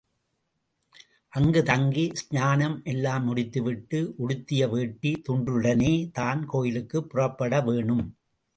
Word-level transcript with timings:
அங்கு 1.33 1.63
தங்கி, 1.63 2.05
ஸ்நானம் 2.13 2.77
எல்லாம் 2.83 3.23
முடித்து 3.23 3.61
விட்டு, 3.61 3.99
உடுத்திய 4.17 4.67
வேட்டி 4.67 5.11
துண்டுடனே 5.29 5.93
தான் 6.11 6.45
கோயிலுக்கு 6.45 7.07
புறப்பட 7.07 7.61
வேணும். 7.61 8.05